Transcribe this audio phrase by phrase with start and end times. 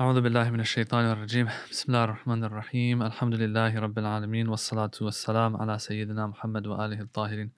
[0.00, 5.56] أعوذ بالله من الشيطان الرجيم بسم الله الرحمن الرحيم الحمد لله رب العالمين والصلاة والسلام
[5.56, 7.50] على سيدنا محمد وآله الطاهرين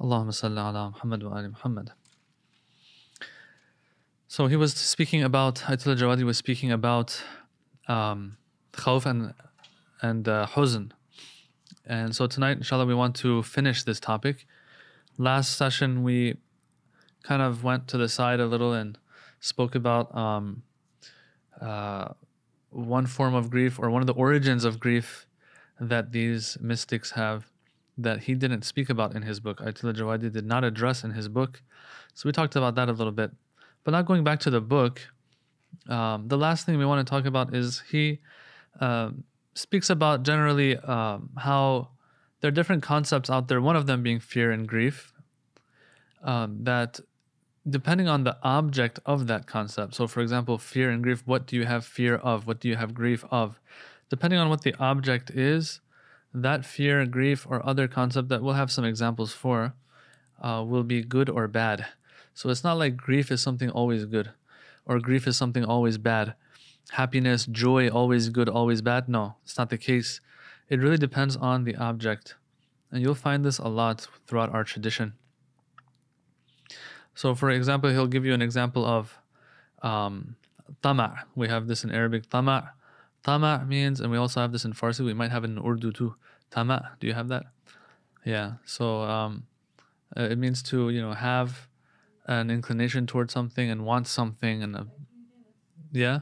[0.00, 1.90] اللهم صل على محمد وآل محمد
[4.28, 7.22] So he was speaking about, Ayatollah Jawadi was speaking about
[7.86, 8.38] um,
[8.72, 9.34] khawf and,
[10.00, 10.92] and uh, huzn.
[11.84, 14.46] And so tonight, inshallah, we want to finish this topic.
[15.18, 16.38] Last session, we
[17.22, 18.96] kind of went to the side a little and
[19.40, 20.62] spoke about um,
[21.61, 22.09] uh,
[22.69, 25.27] one form of grief or one of the origins of grief
[25.79, 27.49] that these mystics have
[27.97, 29.59] that he didn't speak about in his book.
[29.59, 31.61] Ayatollah Jawadi did not address in his book.
[32.13, 33.31] So we talked about that a little bit.
[33.83, 35.01] But now going back to the book,
[35.87, 38.19] um, the last thing we want to talk about is he
[38.79, 39.11] uh,
[39.53, 41.89] speaks about generally um, how
[42.39, 45.13] there are different concepts out there, one of them being fear and grief,
[46.23, 46.99] um, that
[47.69, 49.95] depending on the object of that concept.
[49.95, 52.47] So, for example, fear and grief, what do you have fear of?
[52.47, 53.59] What do you have grief of?
[54.09, 55.81] Depending on what the object is,
[56.33, 59.73] that fear, grief, or other concept that we'll have some examples for
[60.41, 61.85] uh, will be good or bad.
[62.33, 64.31] So, it's not like grief is something always good
[64.89, 66.33] or grief is something always bad.
[66.91, 69.07] Happiness, joy, always good, always bad.
[69.07, 70.19] No, it's not the case.
[70.67, 72.35] It really depends on the object.
[72.91, 75.13] And you'll find this a lot throughout our tradition.
[77.19, 79.19] So, for example, he'll give you an example of
[79.81, 80.37] um.
[81.35, 82.29] We have this in Arabic.
[82.29, 82.71] Tama.
[83.23, 85.03] Tama means, and we also have this in Farsi.
[85.03, 86.15] We might have it in Urdu too.
[86.49, 86.91] Tama.
[87.01, 87.43] Do you have that?
[88.23, 88.53] Yeah.
[88.63, 89.43] So um,
[90.15, 91.67] uh, it means to you know have
[92.27, 94.87] an inclination towards something and want something and a,
[95.91, 96.19] yeah.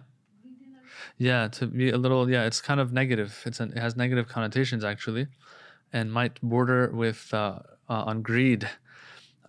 [1.20, 3.44] Yeah, to be a little yeah, it's kind of negative.
[3.46, 5.28] It's an, it has negative connotations actually,
[5.94, 8.68] and might border with uh, uh, on greed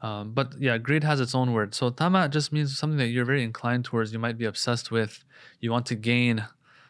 [0.02, 1.74] um, but yeah, greed has its own word.
[1.74, 4.12] So tama just means something that you're very inclined towards.
[4.12, 5.24] You might be obsessed with.
[5.60, 6.46] You want to gain,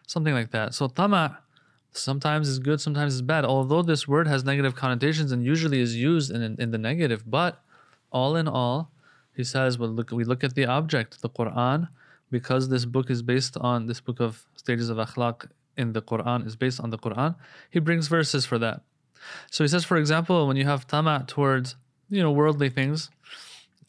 [0.06, 0.74] something like that.
[0.74, 1.38] So tama
[1.92, 3.44] sometimes is good, sometimes is bad.
[3.44, 7.62] Although this word has negative connotations and usually is used in in the negative, but
[8.10, 8.90] all in all,
[9.34, 11.88] he says, well, look, we look at the object, the Quran,
[12.30, 16.46] because this book is based on this book of stages of akhlaq in the Quran
[16.46, 17.36] is based on the Quran.
[17.70, 18.82] He brings verses for that.
[19.50, 21.76] So he says, for example, when you have tama towards
[22.09, 23.09] you know worldly things,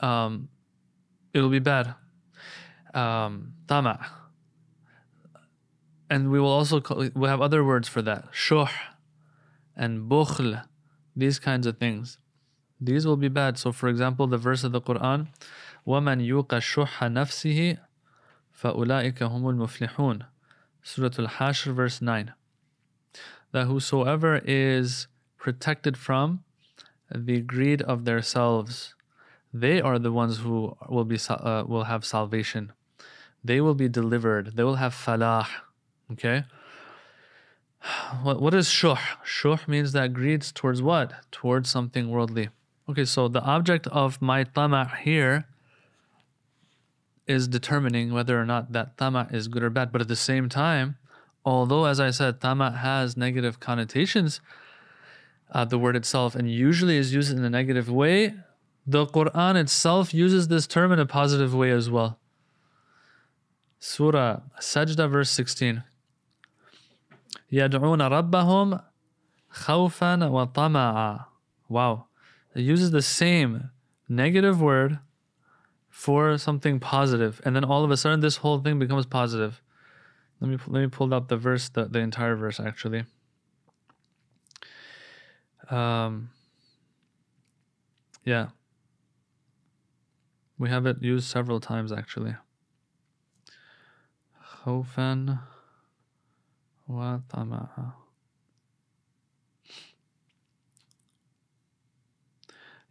[0.01, 0.49] um,
[1.33, 1.95] it'll be bad.
[2.95, 4.07] Um, tama.
[6.09, 8.69] And we will also call, we have other words for that, shuh
[9.77, 10.63] and bukhl,
[11.17, 12.19] these kinds of things.
[12.81, 13.59] These will be bad.
[13.59, 15.29] So, for example, the verse of the Quran,
[15.87, 17.79] وَمَنْ يُوقَ شُحَّ نَفْسِهِ
[18.63, 20.27] فَأُولَٰئِكَ هُمُ الْمُفْلِحُونَ
[20.83, 22.35] Surah Al-Hashr, verse 9.
[23.53, 25.09] That whosoever is
[25.39, 26.45] protected from
[27.14, 28.96] the greed of themselves,
[29.54, 32.72] they are the ones who will be uh, will have salvation.
[33.44, 34.56] They will be delivered.
[34.56, 35.48] They will have falah.
[36.12, 36.44] Okay.
[38.24, 38.98] What what is shuh?
[39.24, 41.14] Shuh means that greed towards what?
[41.32, 42.50] Towards something worldly.
[42.90, 45.46] Okay, so the object of my tama here
[47.28, 49.92] is determining whether or not that tama is good or bad.
[49.92, 50.98] But at the same time,
[51.46, 54.42] although as I said, tama has negative connotations,
[55.51, 58.35] uh, the word itself and usually is used in a negative way,
[58.87, 62.19] the Quran itself uses this term in a positive way as well.
[63.79, 65.83] Surah Sajda, verse 16.
[67.53, 68.81] يدعون ربهم
[69.51, 71.25] خوفا وطمعا.
[71.69, 72.07] Wow.
[72.55, 73.71] It uses the same
[74.09, 74.99] negative word
[75.89, 79.63] for something positive, and then all of a sudden this whole thing becomes positive.
[80.41, 83.05] Let me let me pull up the verse, the, the entire verse actually.
[85.71, 86.31] Um,
[88.25, 88.49] yeah.
[90.59, 92.37] We have it used several times actually.
[94.65, 95.39] خوفا
[96.89, 97.93] وطمعا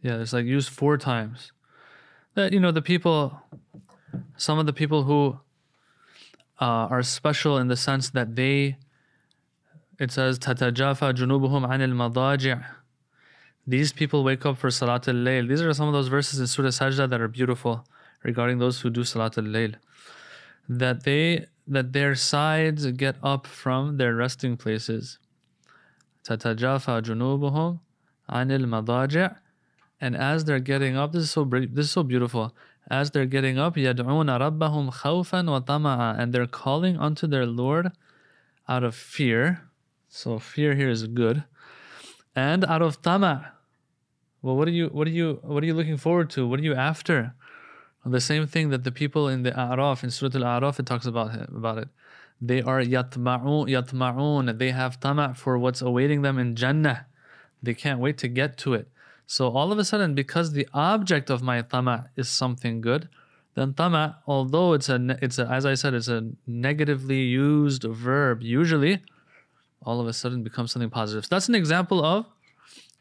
[0.04, 1.52] Yeah, it's like used four times.
[2.34, 3.40] That you know the people,
[4.36, 5.40] some of the people who
[6.60, 8.76] uh, are special in the sense that they
[9.98, 12.58] it says تتجافى جنوبهم عن المضاجع
[13.66, 15.48] these people wake up for Salat al-Layl.
[15.48, 17.86] These are some of those verses in Surah Sajda that are beautiful
[18.22, 19.76] regarding those who do Salat al-Layl.
[20.68, 25.18] That they that their sides get up from their resting places.
[26.24, 27.78] تتجافى جنوبهم
[28.28, 29.36] عن المضاجع
[30.00, 32.54] and as they're getting up, this is so this is so beautiful.
[32.90, 37.92] As they're getting up, يدعون ربهم خوفا وطمعا and they're calling unto their Lord
[38.68, 39.67] out of fear
[40.09, 41.43] so fear here is good.
[42.35, 43.53] And out of tama.
[44.41, 46.47] Well, what are you what are you what are you looking forward to?
[46.47, 47.35] What are you after?
[48.05, 51.49] The same thing that the people in the A'raf, in Surah Al-A'raf, it talks about
[51.49, 51.89] about it.
[52.41, 54.57] They are yatma'un, yatma'un.
[54.57, 57.05] They have tama' for what's awaiting them in Jannah.
[57.61, 58.87] They can't wait to get to it.
[59.27, 63.09] So all of a sudden, because the object of my tama' is something good,
[63.55, 68.41] then tama', although it's a, it's a, as I said, it's a negatively used verb,
[68.41, 69.03] usually,
[69.82, 71.24] all of a sudden becomes something positive.
[71.24, 72.26] So that's an example of,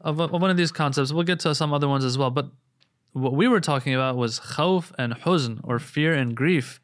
[0.02, 1.14] of, of one of these concepts.
[1.14, 2.30] We'll get to some other ones as well.
[2.30, 2.48] But
[3.14, 6.80] what we were talking about was khawf and huzn, or fear and grief.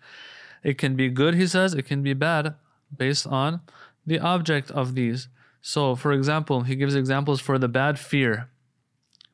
[0.64, 2.56] It can be good, he says, it can be bad,
[2.96, 3.62] based on
[4.06, 5.28] the object of these.
[5.62, 8.50] So, for example, he gives examples for the bad fear,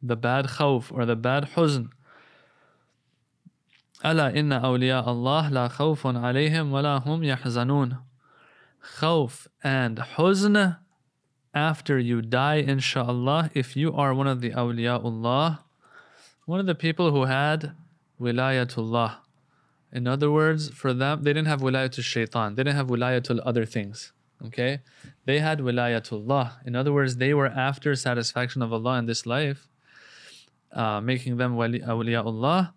[0.01, 1.89] the bad khawf, or the bad huzn.
[4.05, 7.97] ألا إن أولياء الله لا خوف عليهم ولا هم يحزنون
[8.98, 10.78] Khawf and huzn
[11.52, 15.58] after you die, inshallah, if you are one of the awliyaullah,
[16.46, 17.72] one of the people who had
[18.20, 19.16] wilayatullah.
[19.92, 22.54] In other words, for them, they didn't have wilayatul shaitan.
[22.54, 24.12] They didn't have wilayatul other things.
[24.46, 24.80] Okay?
[25.24, 26.64] They had wilayatullah.
[26.64, 29.68] In other words, they were after satisfaction of Allah in this life,
[30.72, 32.72] uh, making them wali- awliyaullah.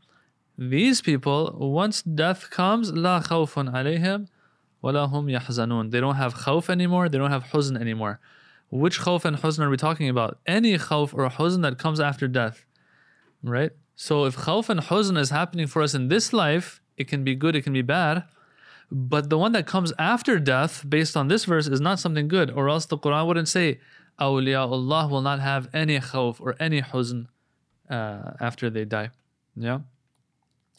[0.57, 4.27] These people, once death comes, la khawfun alayhim
[4.82, 8.20] وَلَا هُمْ يَحْزَنُونَ They don't have khawf anymore, they don't have huzn anymore.
[8.70, 10.38] Which khawf and huzn are we talking about?
[10.46, 12.64] Any khawf or huzn that comes after death.
[13.42, 13.72] Right?
[13.96, 17.34] So if khawf and huzn is happening for us in this life, it can be
[17.34, 18.24] good, it can be bad.
[18.90, 22.50] But the one that comes after death, based on this verse, is not something good.
[22.50, 23.80] Or else the Quran wouldn't say,
[24.18, 27.26] Allah will not have any khawf or any huzn
[27.90, 29.10] uh, after they die.
[29.56, 29.80] Yeah?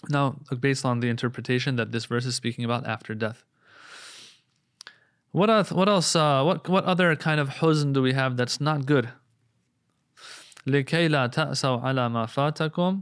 [0.07, 3.43] Now, based on the interpretation that this verse is speaking about after death.
[5.33, 5.71] What else?
[5.71, 6.15] What else?
[6.15, 9.09] Uh, what what other kind of huzn do we have that's not good?
[10.67, 13.01] لكي لا تأسوا على ما فاتكم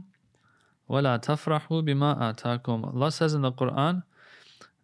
[0.88, 2.94] ولا تفرحوا بما آتاكم.
[2.94, 4.02] Allah says in the Quran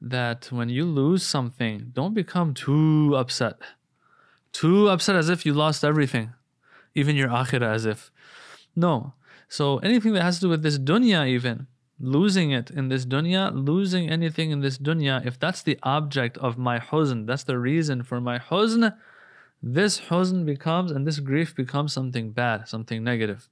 [0.00, 3.58] that when you lose something, don't become too upset.
[4.52, 6.32] Too upset as if you lost everything,
[6.94, 8.10] even your akhirah as if.
[8.76, 9.14] No.
[9.48, 11.66] So anything that has to do with this dunya even,
[12.00, 16.58] losing it in this dunya, losing anything in this dunya, if that's the object of
[16.58, 18.94] my huzn, that's the reason for my huzn,
[19.62, 23.48] this huzn becomes and this grief becomes something bad, something negative.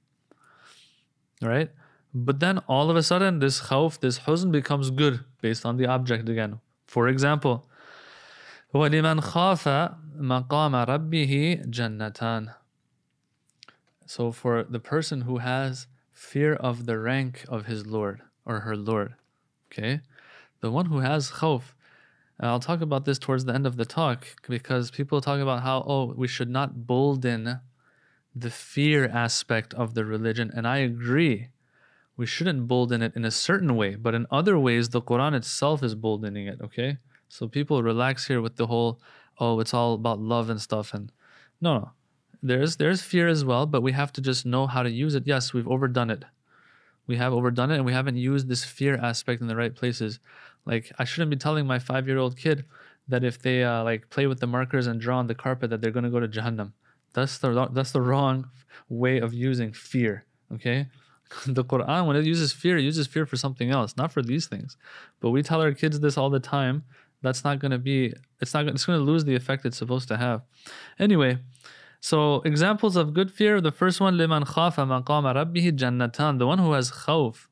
[1.41, 1.71] Right?
[2.13, 5.87] But then all of a sudden, this khawf, this huzn becomes good based on the
[5.87, 6.59] object again.
[6.85, 7.67] For example,
[8.73, 12.53] وَلِمَنْ خَافَ مَقَامَ رَبِّهِ جَنَّتَانِ
[14.05, 18.74] So for the person who has fear of the rank of his Lord, or her
[18.74, 19.14] Lord.
[19.70, 20.00] Okay?
[20.60, 21.74] The one who has khawf.
[22.42, 25.62] Uh, I'll talk about this towards the end of the talk because people talk about
[25.62, 27.60] how, oh, we should not bolden
[28.34, 30.50] the fear aspect of the religion.
[30.54, 31.48] And I agree.
[32.16, 35.82] We shouldn't bolden it in a certain way, but in other ways, the Quran itself
[35.82, 36.98] is boldening it, okay?
[37.28, 39.00] So people relax here with the whole,
[39.38, 40.94] oh, it's all about love and stuff.
[40.94, 41.12] And
[41.60, 41.90] no, no.
[42.40, 45.26] There's there's fear as well, but we have to just know how to use it.
[45.26, 46.24] Yes, we've overdone it
[47.08, 50.20] we have overdone it and we haven't used this fear aspect in the right places.
[50.64, 52.64] Like I shouldn't be telling my five year old kid
[53.08, 55.80] that if they uh, like play with the markers and draw on the carpet that
[55.80, 56.72] they're gonna go to Jahannam.
[57.14, 58.50] That's the that's the wrong
[58.88, 60.26] way of using fear.
[60.54, 60.86] Okay,
[61.46, 64.46] the Quran when it uses fear, it uses fear for something else, not for these
[64.46, 64.76] things.
[65.20, 66.84] But we tell our kids this all the time.
[67.22, 68.12] That's not gonna be.
[68.40, 68.68] It's not.
[68.68, 70.42] It's gonna lose the effect it's supposed to have.
[70.98, 71.38] Anyway,
[71.99, 73.61] so examples of good fear.
[73.61, 76.37] The first one, liman khafa maqama rabbihi jannatan.
[76.37, 77.47] The one who has khawf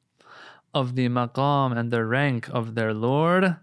[0.73, 3.55] of the maqam and the rank of their Lord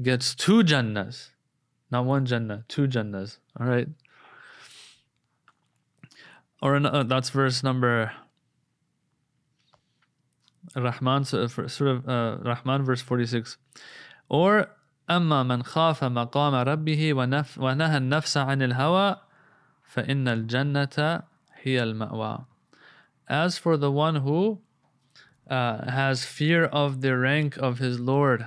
[0.00, 1.30] gets two jannahs.
[1.90, 3.38] Not one jannah, two jannahs.
[3.60, 3.88] All right.
[6.62, 8.10] Or uh, that's verse number
[10.74, 13.58] Rahman, sort of uh, Rahman, verse 46.
[14.28, 14.68] Or
[15.10, 17.14] أما من خاف مقام ربه
[17.58, 19.16] ونهى النفس عن الهوى
[19.94, 21.22] فإن الجنة
[21.62, 22.44] هي المأوى.
[23.28, 24.60] As for the one who
[25.48, 28.46] uh, has fear of the rank of his Lord,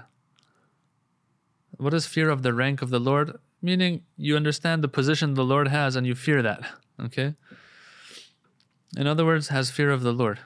[1.77, 3.37] what is fear of the rank of the Lord?
[3.61, 6.61] Meaning you understand the position the Lord has and you fear that.
[6.99, 7.35] Okay?
[8.95, 10.39] In other words, has fear of the Lord.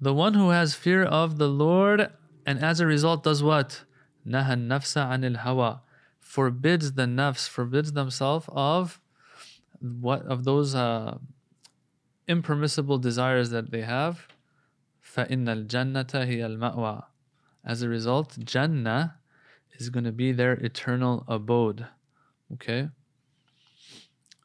[0.00, 2.10] The one who has fear of the Lord
[2.46, 3.84] and as a result does what?
[4.26, 5.80] نهى النفس عن الهوى
[6.18, 9.00] forbids the nafs, forbids themselves of
[9.82, 11.18] what of those uh,
[12.26, 14.26] impermissible desires that they have,
[15.02, 17.04] فَإِنَّ الْجَنَّةَ هِيَ الْمَأْوَى
[17.64, 19.16] As a result, Jannah
[19.78, 21.86] is going to be their eternal abode.
[22.54, 22.88] Okay?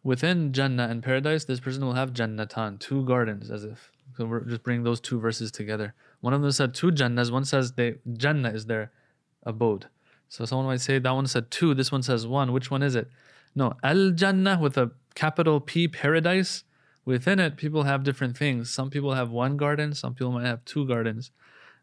[0.04, 3.92] Within Jannah and paradise, this person will have Jannatan, two gardens, as if.
[4.18, 5.94] So we're just bringing those two verses together.
[6.22, 8.92] One of them said two Jannahs, one says they Jannah is their
[9.44, 9.88] abode.
[10.30, 12.52] So someone might say that one said two, this one says one.
[12.52, 13.10] Which one is it?
[13.56, 16.65] No, Al Jannah with a capital P, paradise.
[17.05, 18.71] Within it, people have different things.
[18.71, 21.31] Some people have one garden, some people might have two gardens.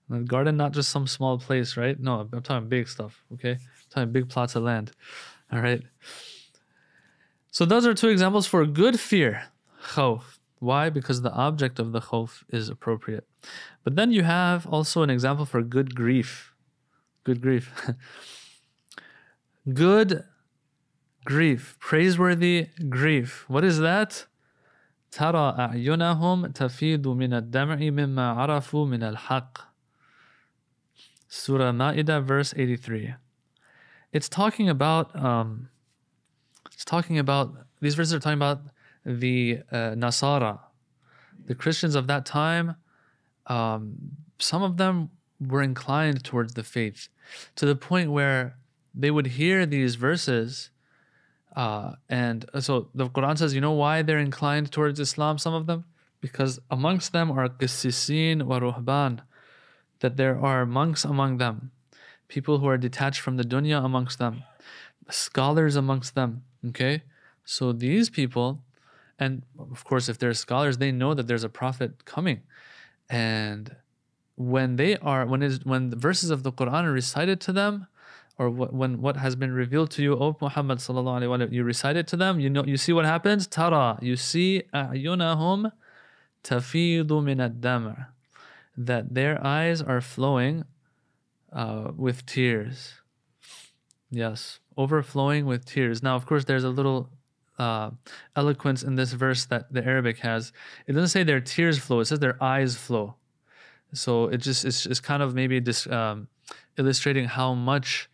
[0.07, 1.99] And a garden, not just some small place, right?
[1.99, 3.53] No, I'm talking big stuff, okay?
[3.53, 4.91] I'm talking big plots of land,
[5.51, 5.81] all right?
[7.49, 9.45] So those are two examples for good fear,
[9.93, 10.21] khawf.
[10.59, 10.89] Why?
[10.89, 13.27] Because the object of the khawf is appropriate.
[13.83, 16.53] But then you have also an example for good grief.
[17.23, 17.71] Good grief.
[19.73, 20.23] good
[21.24, 21.76] grief.
[21.80, 23.44] Praiseworthy grief.
[23.48, 24.26] What is that?
[25.12, 29.58] ترى أعينهم تفيض من الدمع مما عرفوا من الحق.
[31.28, 33.14] Surah Ma'idah, verse 83.
[34.12, 35.68] It's talking about, um,
[36.72, 38.62] it's talking about, these verses are talking about
[39.04, 40.58] the uh, Nasara,
[41.46, 42.76] the Christians of that time.
[43.46, 43.94] Um,
[44.38, 47.08] some of them were inclined towards the faith
[47.56, 48.56] to the point where
[48.94, 50.70] they would hear these verses
[51.55, 55.67] uh, and so the Quran says, you know why they're inclined towards Islam, some of
[55.67, 55.85] them?
[56.19, 59.19] Because amongst them are qissisin wa ruhban,
[59.99, 61.71] that there are monks among them,
[62.27, 64.43] people who are detached from the dunya amongst them,
[65.09, 66.43] scholars amongst them.
[66.67, 67.03] Okay?
[67.45, 68.61] So these people,
[69.17, 72.41] and of course, if they're scholars, they know that there's a prophet coming.
[73.09, 73.75] And
[74.35, 77.87] when they are, when is when the verses of the Quran are recited to them,
[78.37, 81.63] or what, when what has been revealed to you, O Muhammad sallallahu alaihi wasallam, you
[81.63, 82.39] recite it to them.
[82.39, 83.47] You know, you see what happens.
[83.47, 85.71] Tara, you see ayunahum
[86.43, 87.61] tafidu min ad
[88.77, 90.65] that their eyes are flowing
[91.53, 92.95] uh, with tears.
[94.09, 96.03] Yes, overflowing with tears.
[96.03, 97.09] Now, of course, there's a little
[97.57, 97.91] uh,
[98.35, 100.51] eloquence in this verse that the Arabic has.
[100.87, 103.15] It doesn't say their tears flow; it says their eyes flow.
[103.93, 106.27] So it just it's, it's kind of maybe just um,
[106.77, 108.09] illustrating how much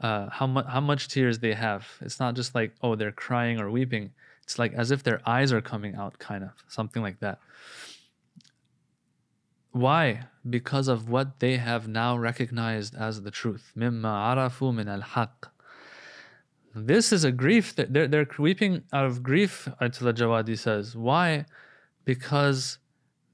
[0.00, 1.86] uh, how much how much tears they have.
[2.00, 4.12] It's not just like oh they're crying or weeping.
[4.42, 7.38] It's like as if their eyes are coming out, kind of something like that.
[9.72, 10.28] Why?
[10.48, 13.72] Because of what they have now recognized as the truth.
[13.76, 15.52] Arafu min al haq.
[16.74, 20.94] This is a grief that they're, they're weeping out of grief, Ayatollah Jawadi says.
[20.94, 21.46] Why?
[22.04, 22.78] Because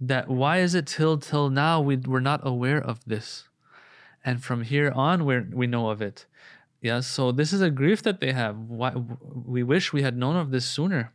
[0.01, 3.49] that why is it till till now we we're not aware of this?
[4.25, 6.27] And from here on we we know of it.
[6.83, 8.59] Yeah, so this is a grief that they have.
[8.59, 11.13] Why, we wish we had known of this sooner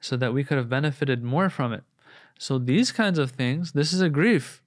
[0.00, 1.82] so that we could have benefited more from it.
[2.38, 4.62] So these kinds of things, this is a grief.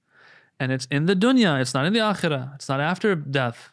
[0.60, 3.70] And it's in the dunya, it's not in the akhirah, it's not after death.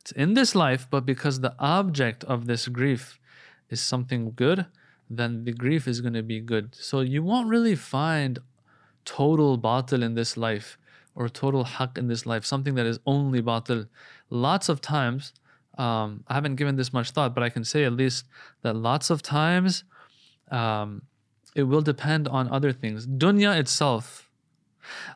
[0.00, 3.20] It's in this life, but because the object of this grief
[3.70, 4.66] is something good,
[5.08, 6.74] then the grief is going to be good.
[6.74, 8.40] So you won't really find
[9.04, 10.78] total batil in this life
[11.14, 13.88] or total haq in this life, something that is only batil.
[14.30, 15.32] Lots of times,
[15.78, 18.24] um, I haven't given this much thought, but I can say at least
[18.62, 19.84] that lots of times
[20.50, 21.02] um,
[21.54, 23.06] it will depend on other things.
[23.06, 24.30] Dunya itself,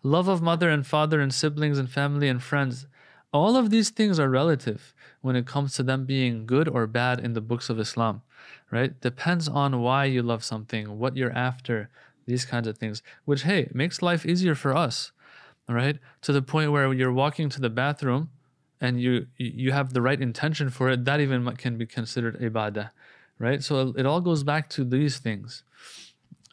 [0.03, 2.87] love of mother and father and siblings and family and friends,
[3.33, 7.21] all of these things are relative when it comes to them being good or bad
[7.21, 8.23] in the books of Islam,
[8.71, 9.01] right?
[9.01, 11.91] Depends on why you love something, what you're after,
[12.27, 15.13] these kinds of things, which, hey, makes life easier for us
[15.73, 15.99] right?
[16.23, 18.31] To the point where you're walking to the bathroom
[18.81, 22.91] and you you have the right intention for it, that even can be considered ibadah,
[23.39, 23.63] right?
[23.63, 25.63] So it all goes back to these things.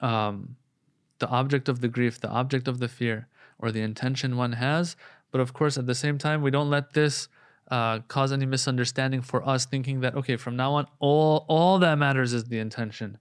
[0.01, 0.57] Um,
[1.19, 4.95] the object of the grief, the object of the fear, or the intention one has.
[5.31, 7.27] But of course, at the same time, we don't let this
[7.69, 11.97] uh, cause any misunderstanding for us, thinking that okay, from now on, all all that
[11.97, 13.17] matters is the intention,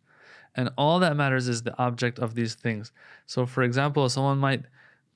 [0.55, 2.93] and all that matters is the object of these things.
[3.27, 4.65] So, for example, someone might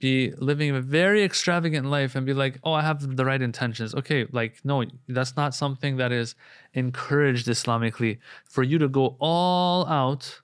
[0.01, 3.95] be living a very extravagant life and be like, oh, I have the right intentions.
[3.95, 6.35] Okay, like, no, that's not something that is
[6.73, 8.19] encouraged Islamically.
[8.49, 10.41] For you to go all out,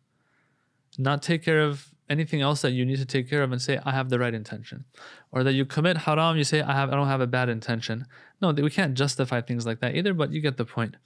[0.98, 3.80] not take care of anything else that you need to take care of and say,
[3.84, 4.84] I have the right intention.
[5.32, 8.06] Or that you commit haram, you say, I have I don't have a bad intention.
[8.42, 10.96] No, we can't justify things like that either, but you get the point.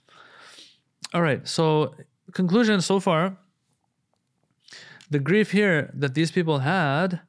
[1.13, 1.95] All right, so
[2.33, 3.37] conclusion so far,
[5.09, 7.21] the grief here that these people had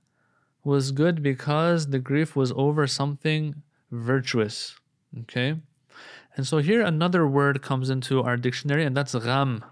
[0.65, 4.77] was good because the grief was over something virtuous.
[5.21, 5.57] Okay?
[6.37, 9.65] And so here another word comes into our dictionary, and that's gham.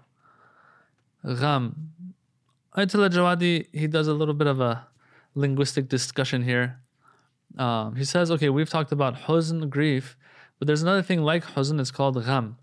[1.23, 1.93] Gham.
[2.75, 4.87] Ayatollah Jawadi, he does a little bit of a
[5.35, 6.79] linguistic discussion here.
[7.57, 10.15] Um, he says, okay, we've talked about huzn, grief,
[10.57, 12.57] but there's another thing like huzn, it's called gham.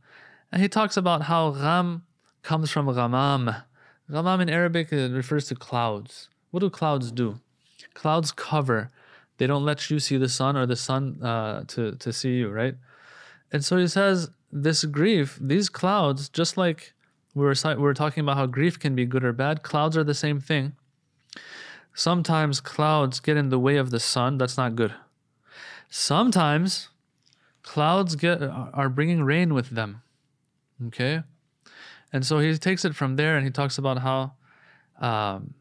[0.51, 2.05] And he talks about how gham
[2.43, 3.65] comes from ghamam.
[4.11, 6.29] Ghamam in Arabic refers to clouds.
[6.51, 7.41] What do clouds do?
[7.99, 8.91] Clouds cover.
[9.39, 12.49] They don't let you see the sun or the sun uh, to, to see you,
[12.49, 12.77] right?
[13.51, 16.95] And so he says, this grief, these clouds, just like
[17.35, 20.05] we were, we were talking about how grief can be good or bad, clouds are
[20.05, 20.77] the same thing.
[21.93, 24.95] Sometimes clouds get in the way of the sun, that's not good.
[25.91, 26.91] Sometimes
[27.65, 30.03] clouds get are bringing rain with them.
[30.87, 31.25] Okay?
[32.13, 34.35] And so he takes it from there and he talks about how
[35.01, 35.55] um,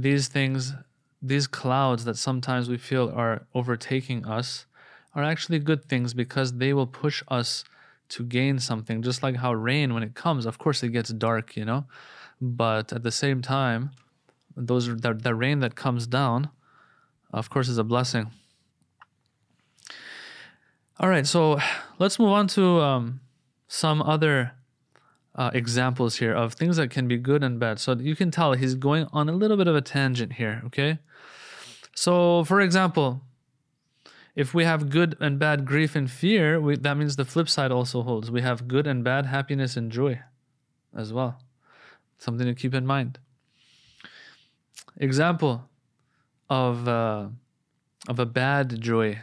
[0.00, 0.74] these things,
[1.22, 4.66] these clouds that sometimes we feel are overtaking us,
[5.14, 7.64] are actually good things because they will push us
[8.10, 9.02] to gain something.
[9.02, 11.84] Just like how rain, when it comes, of course, it gets dark, you know,
[12.40, 13.90] but at the same time,
[14.56, 16.50] those the, the rain that comes down,
[17.32, 18.30] of course, is a blessing.
[20.98, 21.58] All right, so
[21.98, 23.20] let's move on to um,
[23.68, 24.52] some other
[25.35, 27.79] uh, examples here of things that can be good and bad.
[27.79, 30.99] So you can tell he's going on a little bit of a tangent here, okay?
[31.93, 33.21] So, for example,
[34.35, 37.71] if we have good and bad grief and fear, we, that means the flip side
[37.71, 38.29] also holds.
[38.29, 40.19] We have good and bad happiness and joy
[40.95, 41.39] as well.
[42.17, 43.19] Something to keep in mind.
[44.97, 45.69] Example
[46.49, 47.27] of uh,
[48.07, 49.21] of a bad joy.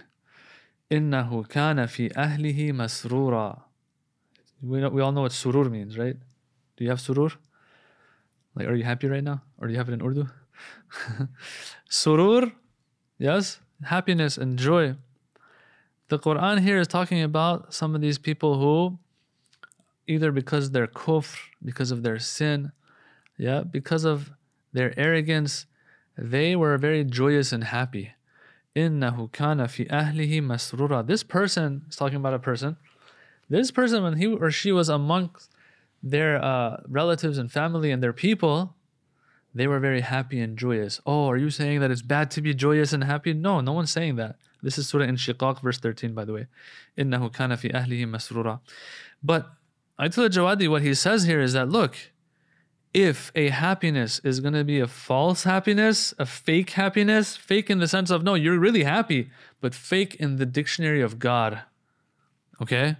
[0.92, 3.65] إنه كان في أهله مسرورا.
[4.61, 6.17] we know, we all know what surur means, right?
[6.75, 7.31] Do you have surur?
[8.55, 9.41] Like, are you happy right now?
[9.59, 10.27] Or do you have it in Urdu?
[11.89, 12.51] surur,
[13.19, 14.95] yes, happiness and joy.
[16.09, 18.97] The Quran here is talking about some of these people who,
[20.07, 22.71] either because they're kufr, because of their sin,
[23.37, 24.31] yeah, because of
[24.73, 25.65] their arrogance,
[26.17, 28.13] they were very joyous and happy.
[28.75, 31.05] Innahu kana fi ahlihi masrura.
[31.05, 32.77] This person is talking about a person
[33.48, 35.50] This person, when he or she was amongst
[36.02, 38.74] their uh, relatives and family and their people,
[39.54, 41.00] they were very happy and joyous.
[41.04, 43.34] Oh, are you saying that it's bad to be joyous and happy?
[43.34, 44.36] No, no one's saying that.
[44.62, 46.46] This is Surah Inshiqaq, verse 13, by the way.
[46.96, 48.60] إِنَّهُ كَانَ فِي أَهْلِهِ مَسْرُورًا
[49.22, 49.50] But
[49.98, 51.96] Ayatollah Jawadi, what he says here is that, look,
[52.94, 57.78] if a happiness is going to be a false happiness, a fake happiness, fake in
[57.78, 61.62] the sense of, no, you're really happy, but fake in the dictionary of God,
[62.60, 62.96] okay?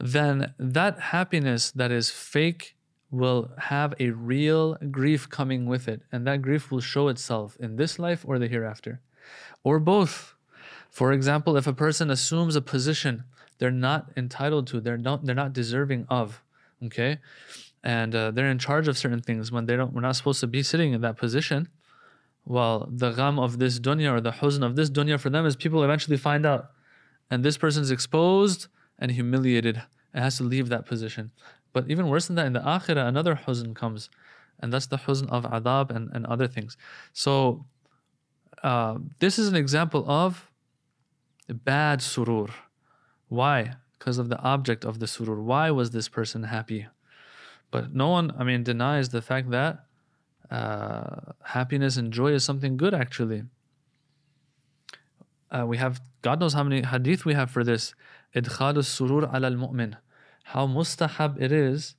[0.00, 2.76] Then that happiness that is fake
[3.10, 6.02] will have a real grief coming with it.
[6.12, 9.00] And that grief will show itself in this life or the hereafter,
[9.64, 10.34] or both.
[10.90, 13.24] For example, if a person assumes a position
[13.58, 16.42] they're not entitled to, they're not, they're not deserving of,
[16.84, 17.18] okay?
[17.82, 20.46] And uh, they're in charge of certain things when they don't, we're not supposed to
[20.46, 21.68] be sitting in that position.
[22.44, 25.56] Well, the gham of this dunya or the huzn of this dunya for them is
[25.56, 26.70] people eventually find out.
[27.30, 29.82] And this person's exposed and humiliated
[30.12, 31.30] and has to leave that position.
[31.72, 34.10] But even worse than that, in the akhirah, another huzn comes,
[34.58, 36.76] and that's the huzn of adhab and, and other things.
[37.12, 37.66] So,
[38.62, 40.50] uh, this is an example of
[41.48, 42.48] bad surur.
[43.28, 43.74] Why?
[43.98, 45.40] Because of the object of the surur.
[45.42, 46.86] Why was this person happy?
[47.70, 49.84] But no one, I mean, denies the fact that
[50.50, 53.42] uh, happiness and joy is something good, actually.
[55.50, 57.94] Uh, we have, God knows how many hadith we have for this.
[58.35, 59.95] إدخال السرور على المؤمن
[60.43, 61.95] how mustahab it is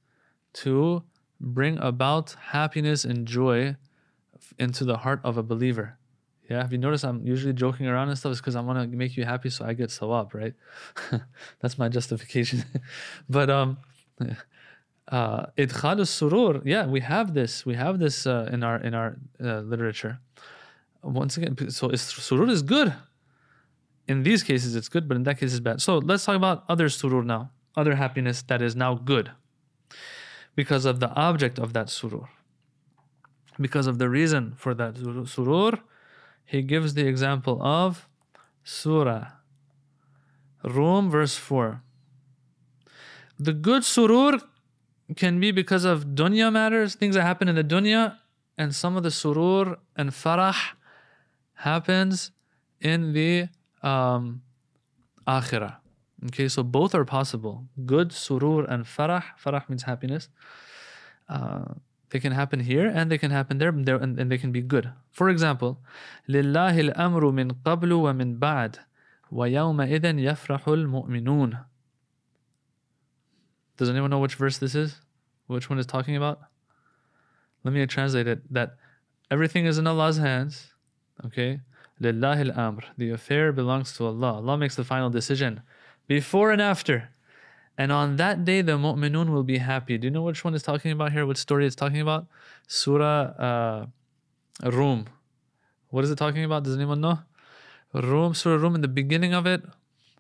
[0.53, 1.03] to
[1.41, 3.77] bring about happiness and joy
[4.59, 5.99] into the heart of a believer.
[6.49, 8.33] Yeah, have you noticed I'm usually joking around and stuff?
[8.33, 10.55] It's because I want to make you happy so I get sawab, right?
[11.61, 12.65] That's my justification.
[13.31, 13.79] but um,
[15.09, 17.65] uh, idkhal surur, yeah, we have this.
[17.65, 20.19] We have this uh, in our in our uh, literature.
[21.03, 22.93] Once again, so surur is good.
[24.10, 25.82] In these cases, it's good, but in that case, it's bad.
[25.82, 29.32] So let's talk about other surur now other happiness that is now good
[30.56, 32.28] because of the object of that surur.
[33.60, 35.80] Because of the reason for that surur,
[36.46, 38.10] he gives the example of
[38.64, 39.28] Surah
[40.64, 41.82] Rum, verse 4.
[43.40, 44.40] The good surur
[45.16, 48.18] can be because of dunya matters, things that happen in the dunya,
[48.58, 50.56] and some of the surur and farah
[51.54, 52.32] happens
[52.82, 53.48] in the
[53.83, 54.43] um,
[55.27, 55.77] akhirah.
[56.27, 57.65] Okay, so both are possible.
[57.85, 59.25] Good surur and farah.
[59.43, 60.29] Farah means happiness.
[61.29, 61.75] Uh,
[62.11, 64.63] they can happen here and they can happen there, there and, and they can be
[64.63, 64.91] good.
[65.11, 65.81] For example,
[66.29, 68.77] لله الأمر من قبل ومن بعد
[69.33, 71.65] ويومئذ يفرح المؤمنون.
[73.77, 75.01] Does anyone know which verse this is?
[75.49, 76.41] Which one is talking about?
[77.65, 78.41] Let me translate it.
[78.53, 78.77] That
[79.31, 80.73] everything is in Allah's hands.
[81.27, 81.61] Okay,
[82.01, 82.85] لله الأمر.
[82.97, 84.35] The affair belongs to Allah.
[84.35, 85.63] Allah makes the final decision
[86.07, 87.11] before and after.
[87.77, 89.99] And on that day, the mu'minun will be happy.
[89.99, 91.27] Do you know which one is talking about here?
[91.27, 92.27] What story it's talking about?
[92.69, 93.87] Surah uh,
[94.63, 95.07] Rum.
[95.91, 96.63] What is it talking about?
[96.63, 97.21] Does anyone know?
[97.93, 99.63] Rum, Surah Rum, in the beginning of it,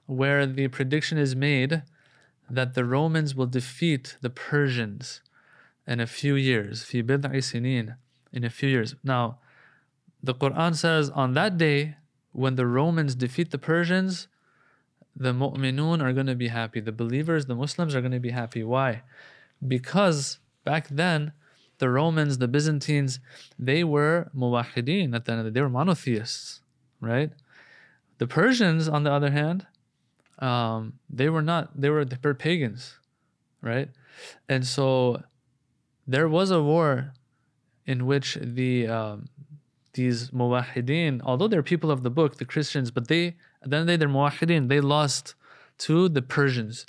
[0.06, 1.82] where the prediction is made
[2.50, 5.20] that the Romans will defeat the Persians
[5.86, 6.84] in a few years.
[6.84, 7.96] في بضع سنين,
[8.32, 8.94] in a few years.
[9.02, 9.38] Now,
[10.21, 11.95] the Quran says on that day,
[12.31, 14.27] when the Romans defeat the Persians,
[15.15, 16.79] the mu'minun are going to be happy.
[16.79, 18.63] The believers, the Muslims are going to be happy.
[18.63, 19.01] Why?
[19.65, 21.33] Because back then,
[21.79, 23.19] the Romans, the Byzantines,
[23.57, 25.55] they were muwahideen at the end of the day.
[25.55, 26.61] They were monotheists,
[27.01, 27.31] right?
[28.17, 29.65] The Persians, on the other hand,
[30.39, 31.79] um, they were not.
[31.79, 32.97] They were they were pagans,
[33.61, 33.89] right?
[34.47, 35.23] And so
[36.07, 37.13] there was a war
[37.85, 39.25] in which the um,
[39.93, 43.81] these muwahideen, although they're people of the book, the Christians, but they at the end
[43.81, 44.69] of the day they're muwahideen.
[44.69, 45.35] They lost
[45.79, 46.85] to the Persians,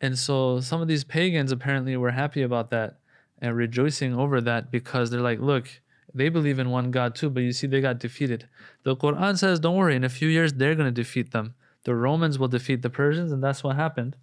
[0.00, 2.98] and so some of these pagans apparently were happy about that
[3.40, 5.80] and rejoicing over that because they're like, look,
[6.12, 8.48] they believe in one God too, but you see, they got defeated.
[8.82, 11.54] The Quran says, don't worry, in a few years, they're going to defeat them.
[11.84, 14.16] The Romans will defeat the Persians, and that's what happened.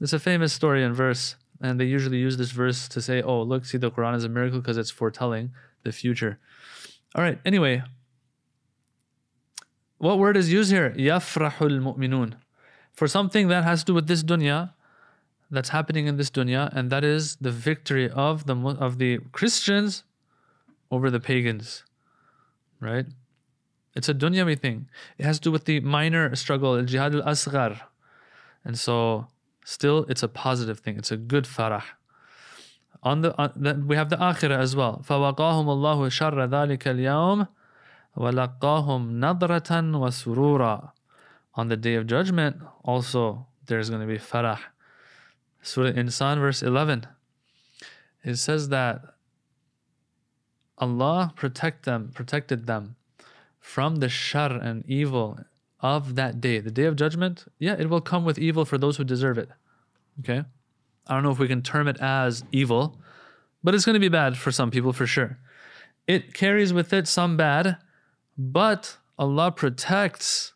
[0.00, 3.42] It's a famous story and verse, and they usually use this verse to say, oh,
[3.42, 5.50] look, see, the Quran is a miracle because it's foretelling
[5.82, 6.38] the future.
[7.14, 7.82] All right, anyway,
[9.98, 10.90] what word is used here?
[10.90, 12.34] Yafrahul mu'minun.
[12.92, 14.72] For something that has to do with this dunya,
[15.50, 20.04] that's happening in this dunya, and that is the victory of the of the Christians
[20.90, 21.84] over the pagans,
[22.78, 23.06] right?
[23.96, 24.88] It's a dunyawi thing.
[25.18, 27.80] It has to do with the minor struggle, al jihad al asghar,
[28.64, 29.26] and so
[29.64, 30.96] still it's a positive thing.
[30.96, 31.82] It's a good farah
[33.03, 35.03] On the, on the we have the akhirah as well.
[35.07, 37.47] فَوَقَاهُمُ اللَّهُ شَرَّ ذَلِكَ الْيَوْمِ
[38.17, 40.91] وَلَقَّاهُمْ نَضْرَةً وَسُرُورًا
[41.55, 44.59] On the day of judgment, also there's going to be farah.
[45.61, 47.07] Surah Insan, verse 11.
[48.23, 49.01] It says that
[50.77, 52.95] Allah protect them, protected them
[53.59, 55.39] from the shar and evil
[55.79, 56.59] of that day.
[56.59, 59.49] The day of judgment, yeah, it will come with evil for those who deserve it.
[60.19, 60.43] Okay?
[61.09, 62.99] I don't know if we can term it as evil,
[63.63, 65.37] but it's going to be bad for some people for sure.
[66.07, 67.77] It carries with it some bad,
[68.37, 70.53] but Allah protects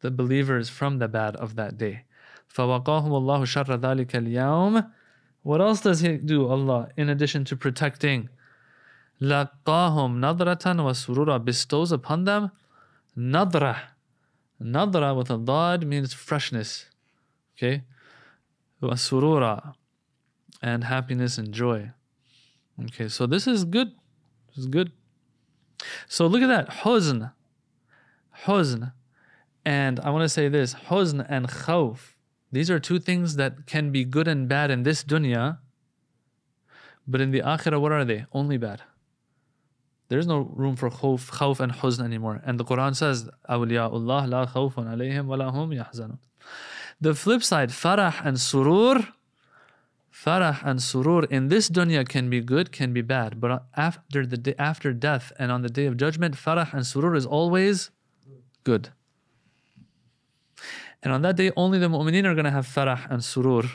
[0.00, 2.04] the believers from the bad of that day.
[2.54, 4.90] فَوَقَاهُمُ اللَّهُ شَرَّ ذَلِكَ الْيَوْمِ
[5.42, 8.28] What else does He do, Allah, in addition to protecting?
[9.20, 12.50] لَقَّاهُمْ نَضْرَةً وَسُرُورًا Bestows upon them
[13.16, 13.76] nadra.
[14.60, 16.86] Nadra with a dad means freshness.
[17.56, 17.84] Okay?
[18.82, 19.74] وَسُرُورًا
[20.62, 21.90] And happiness and joy.
[22.84, 23.92] Okay, so this is good.
[24.48, 24.92] This is good.
[26.08, 26.68] So look at that.
[26.82, 27.32] Huzn.
[28.44, 28.92] Huzn.
[29.64, 32.14] And I want to say this huzn and khawf
[32.52, 35.58] these are two things that can be good and bad in this dunya,
[37.06, 38.26] but in the akhirah, what are they?
[38.32, 38.82] Only bad.
[40.08, 42.40] There's no room for khawf, khawf and huzn anymore.
[42.44, 46.18] And the Quran says, Awliya'ullah la khawfun alayhim wa lahum yahzanun.
[47.01, 49.07] the flip side, farah and surur,
[50.11, 53.41] farah and surur in this dunya can be good, can be bad.
[53.41, 57.15] But after the day, after death and on the day of judgment, farah and surur
[57.15, 57.91] is always
[58.63, 58.89] good.
[61.03, 63.69] And on that day, only the mu'mineen are going to have farah and surur.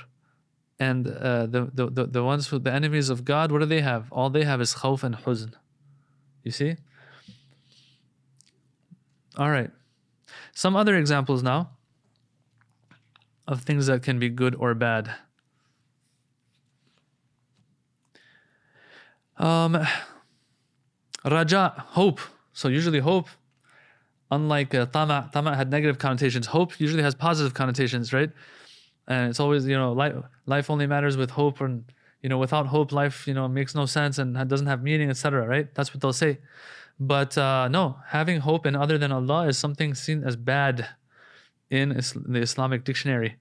[0.79, 3.83] And uh, the, the, the, the ones who, the enemies of God, what do they
[3.83, 4.11] have?
[4.11, 5.53] All they have is khawf and huzn.
[6.43, 6.77] You see?
[9.37, 9.71] All right.
[10.55, 11.71] Some other examples now
[13.51, 15.11] of things that can be good or bad.
[19.37, 19.87] Um,
[21.25, 22.21] raja, hope.
[22.53, 23.29] So usually hope
[24.31, 26.47] unlike uh, tama, tama had negative connotations.
[26.47, 28.31] Hope usually has positive connotations, right?
[29.09, 30.15] And it's always, you know, life,
[30.47, 31.85] life only matters with hope, and
[32.23, 35.47] you know, without hope, life, you know, makes no sense and doesn't have meaning, etc.
[35.47, 35.75] Right?
[35.75, 36.39] That's what they'll say.
[36.99, 40.87] But uh, no, having hope in other than Allah is something seen as bad
[41.70, 43.38] in the Islamic dictionary,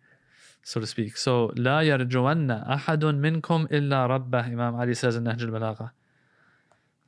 [0.63, 1.17] so to speak.
[1.17, 5.91] So, لا يرجون أحد منكم إلا ربه, Imam Ali says in Nahj al-Balagha.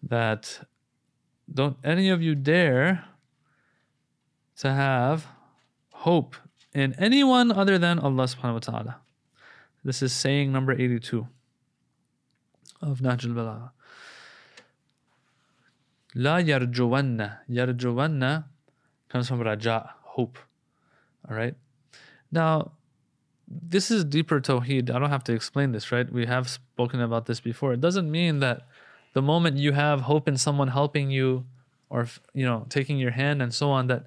[0.03, 0.61] That
[1.53, 3.05] don't any of you dare
[4.59, 5.27] to have
[5.91, 6.37] hope
[6.75, 8.97] in anyone other than Allah subhanahu wa ta'ala.
[9.85, 11.27] This is saying number 82
[12.83, 13.71] of Nahj al-Balagha.
[16.15, 17.39] La yarjuwanna.
[17.51, 18.45] Yarjuwanna
[19.09, 20.39] comes from raja, hope.
[21.30, 21.56] All right.
[22.32, 22.72] Now,
[23.48, 24.90] this is deeper tawheed.
[24.90, 26.12] I don't have to explain this, right?
[26.12, 27.74] We have spoken about this before.
[27.74, 28.68] It doesn't mean that
[29.14, 31.46] the moment you have hope in someone helping you
[31.90, 34.06] or you know taking your hand and so on that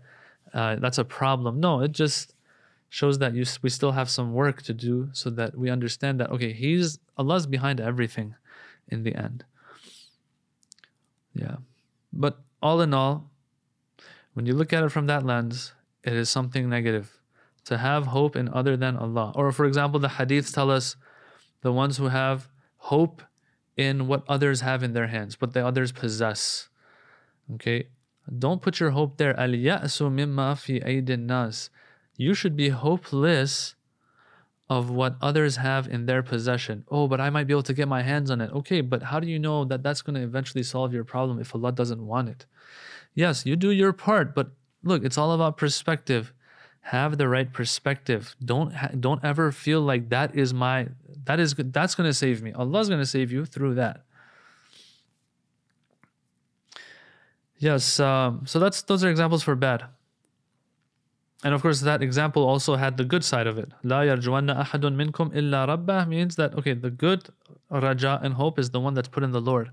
[0.54, 1.60] uh, that's a problem.
[1.60, 2.34] No, it just
[2.88, 6.30] shows that you we still have some work to do so that we understand that
[6.30, 8.34] okay, He's Allah's behind everything
[8.88, 9.44] in the end.
[11.34, 11.56] Yeah,
[12.12, 13.30] but all in all,
[14.32, 15.72] when you look at it from that lens,
[16.04, 17.18] it is something negative
[17.64, 19.32] to have hope in other than Allah.
[19.34, 20.96] Or, for example, the hadiths tell us
[21.62, 23.22] the ones who have hope
[23.76, 26.68] in what others have in their hands, what the others possess.
[27.54, 27.88] Okay?
[28.38, 29.34] Don't put your hope there.
[29.34, 31.70] Fi nas.
[32.16, 33.74] You should be hopeless
[34.70, 36.84] of what others have in their possession.
[36.90, 38.50] Oh, but I might be able to get my hands on it.
[38.52, 41.54] Okay, but how do you know that that's going to eventually solve your problem if
[41.54, 42.46] Allah doesn't want it?
[43.14, 44.52] Yes, you do your part, but
[44.84, 46.32] look, it's all about perspective.
[46.82, 48.36] Have the right perspective.
[48.44, 50.88] Don't don't ever feel like that is my
[51.24, 52.52] that is that's going to save me.
[52.52, 54.02] Allah's going to save you through that.
[57.58, 59.84] Yes, um, so that's those are examples for bad.
[61.44, 63.70] And of course, that example also had the good side of it.
[63.82, 67.28] La yarjuanna ahadun minkum illa rabbah means that, okay, the good
[67.70, 69.70] raja and hope is the one that's put in the Lord.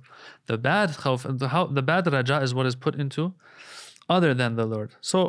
[0.47, 3.33] The bad khawf, the, how, the bad raja is what is put into
[4.11, 4.91] other than the Lord.
[4.99, 5.19] So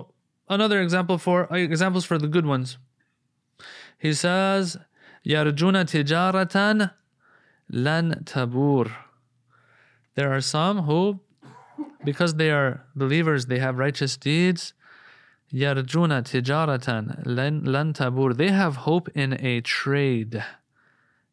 [0.48, 2.78] another example for uh, examples for the good ones.
[3.96, 4.76] He says,
[5.24, 6.90] "Yarjuna tijaratan
[7.70, 8.86] lan tabur."
[10.16, 11.20] There are some who,
[12.04, 14.74] because they are believers, they have righteous deeds.
[15.62, 18.36] Yarjuna tijaratan lan tabur.
[18.36, 20.42] They have hope in a trade,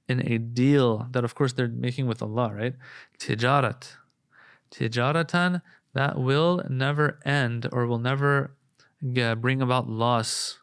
[0.07, 2.75] in a deal that, of course, they're making with Allah, right?
[3.17, 3.81] Tijarat,
[4.71, 5.61] tijaratan
[5.99, 8.55] that will never end or will never
[9.01, 10.57] bring about loss,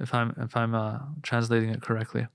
[0.00, 2.26] if I'm, if I'm uh, translating it correctly.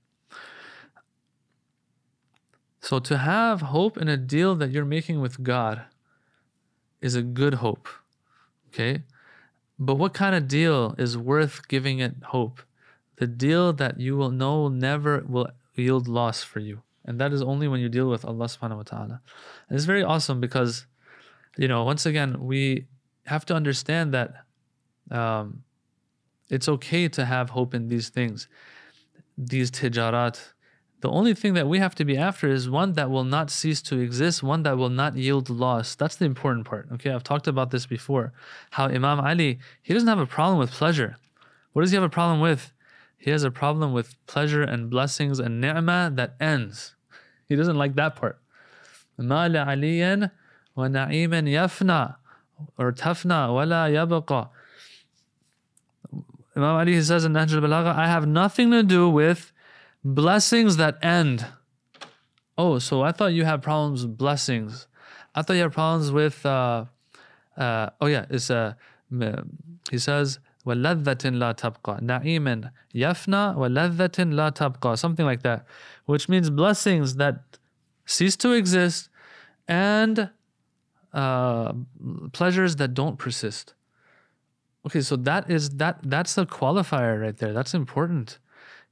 [2.80, 5.82] So to have hope in a deal that you're making with God
[7.02, 7.88] is a good hope.
[8.68, 9.02] Okay?
[9.78, 12.62] But what kind of deal is worth giving it hope?
[13.16, 16.80] The deal that you will know never will yield loss for you.
[17.04, 19.20] And that is only when you deal with Allah subhanahu wa ta'ala.
[19.68, 20.86] And it's very awesome because,
[21.56, 22.86] you know, once again, we
[23.26, 24.34] have to understand that
[25.10, 25.62] um,
[26.48, 28.48] it's okay to have hope in these things,
[29.36, 30.52] these tijarat.
[31.00, 33.82] The only thing that we have to be after is one that will not cease
[33.82, 35.94] to exist, one that will not yield loss.
[35.94, 36.88] That's the important part.
[36.94, 38.32] Okay, I've talked about this before.
[38.70, 41.16] How Imam Ali, he doesn't have a problem with pleasure.
[41.72, 42.72] What does he have a problem with?
[43.18, 46.94] He has a problem with pleasure and blessings and ni'mah that ends.
[47.48, 48.38] He doesn't like that part.
[49.18, 50.30] Mala aliyan
[50.77, 52.15] ونعيما يفنى
[52.77, 54.49] or tafna ولا يبقى.
[56.55, 59.53] Imam Ali says in Nahj al-Balagha, I have nothing to do with
[60.03, 61.45] Blessings that end.
[62.57, 64.87] Oh, so I thought you had problems with blessings.
[65.35, 66.43] I thought you had problems with.
[66.43, 66.85] Uh,
[67.55, 68.73] uh, oh yeah, it's uh,
[69.91, 75.65] he says وَلَذَّةٍ لَا تَبْقَى نَعِيمٍ يَفْنَى وَلَذَّةٍ لَا تَبْقَى Something like that.
[76.05, 77.57] Which means blessings that
[78.05, 79.09] cease to exist
[79.67, 80.29] and
[81.16, 81.72] uh,
[82.32, 83.74] pleasures that don't persist.
[84.86, 87.52] Okay, so that is that that's the qualifier right there.
[87.52, 88.38] That's important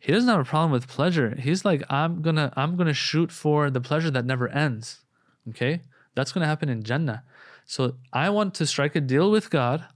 [0.05, 1.35] he doesn't have a problem with pleasure.
[1.35, 5.01] He's like, I'm gonna, I'm gonna shoot for the pleasure that never ends.
[5.49, 5.81] Okay,
[6.15, 7.25] that's gonna happen in Jannah.
[7.65, 9.87] So I want to strike a deal with God,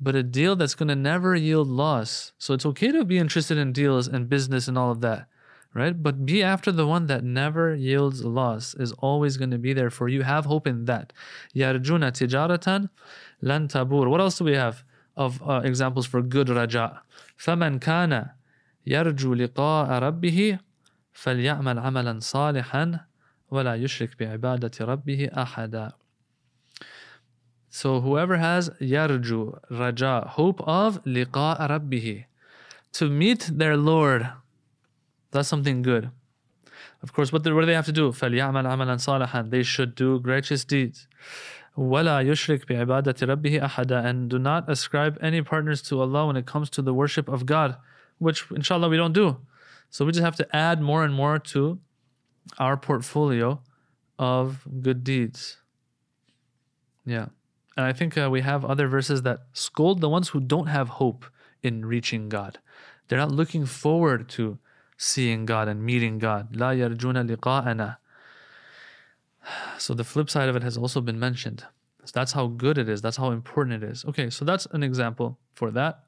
[0.00, 2.32] but a deal that's gonna never yield loss.
[2.38, 5.26] So it's okay to be interested in deals and business and all of that,
[5.73, 6.01] right?
[6.01, 10.07] But be after the one that never yields loss is always gonna be there for
[10.07, 10.23] you.
[10.23, 11.13] Have hope in that.
[11.55, 12.89] Yarjuna tijaratan
[13.41, 14.09] lan tabur.
[14.09, 14.83] What else do we have
[15.15, 17.01] of uh, examples for good raja?
[17.37, 18.31] فَمَنْ كَانَ
[18.87, 20.59] يرجو لقاء ربه
[21.13, 22.99] فليعمل عملا صالحا
[23.51, 25.91] ولا يشرك بعبادة ربه أحدا
[27.69, 32.25] So whoever has yarju, raja, hope of liqa rabbihi,
[32.93, 34.27] to meet their Lord,
[35.31, 36.11] that's something good.
[37.01, 38.11] Of course, what do, what do they have to do?
[38.11, 41.07] فَلْيَعْمَلْ عَمَلًا صَالِحًا They should do righteous deeds.
[41.77, 46.45] وَلَا يُشْرِكْ بِعِبَادَةِ رَبِّهِ أَحَدًا And do not ascribe any partners to Allah when it
[46.45, 47.77] comes to the worship of God
[48.19, 49.37] which inshallah we don't do.
[49.89, 51.79] So we just have to add more and more to
[52.57, 53.61] our portfolio
[54.19, 55.57] of good deeds.
[57.05, 57.27] Yeah.
[57.75, 60.89] And I think uh, we have other verses that scold the ones who don't have
[60.89, 61.25] hope
[61.61, 62.59] in reaching God.
[63.07, 64.57] They're not looking forward to
[65.01, 66.55] seeing God and meeting God.
[66.55, 67.97] La yarjuna liqa'ana.
[69.77, 71.63] So the flip side of it has also been mentioned.
[72.03, 73.01] So that's how good it is.
[73.01, 74.05] That's how important it is.
[74.05, 76.03] Okay, so that's an example for that.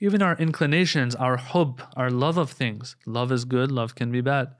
[0.00, 2.94] Even our inclinations, our hub, our love of things.
[3.04, 4.54] Love is good, love can be bad.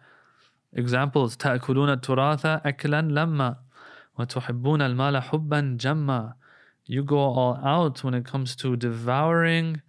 [0.72, 3.56] Examples تأكلون التراث أكلا لما
[4.18, 6.34] وتحبون المال حبا جما
[6.86, 9.82] You go all out when it comes to devouring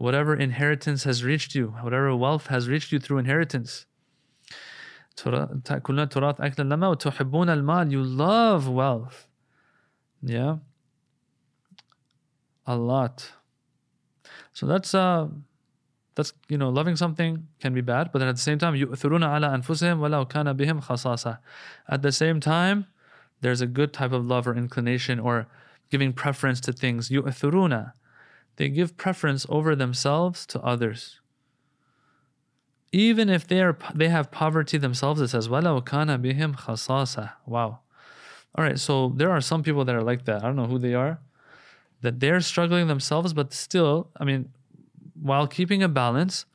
[0.00, 3.86] whatever inheritance has reached you, whatever wealth has reached you through inheritance.
[5.16, 9.26] تأكلون التراث أكلا لما وتحبون المال You love wealth.
[10.22, 10.58] Yeah.
[12.66, 13.32] A lot.
[14.52, 15.28] So that's uh
[16.16, 19.24] that's you know loving something can be bad, but then at the same time يؤثرون
[19.24, 21.38] على أنفسهم ولو كان بهم خصاصة.
[21.88, 22.86] At the same time,
[23.40, 25.46] there's a good type of love or inclination or
[25.90, 27.10] giving preference to things.
[27.10, 27.92] يؤثرون.
[28.56, 31.20] They give preference over themselves to others.
[32.92, 37.32] Even if they are they have poverty themselves, it says ولو كان بهم خصاصة.
[37.46, 37.80] Wow.
[38.54, 40.42] All right, so there are some people that are like that.
[40.42, 41.20] I don't know who they are.
[42.00, 44.48] That they're struggling themselves, but still, I mean,
[45.20, 46.46] while keeping a balance,